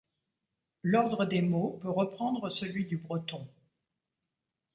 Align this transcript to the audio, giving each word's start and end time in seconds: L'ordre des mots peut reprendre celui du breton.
L'ordre 0.81 1.25
des 1.25 1.43
mots 1.43 1.77
peut 1.79 1.91
reprendre 1.91 2.49
celui 2.49 2.85
du 2.87 2.97
breton. 2.97 3.47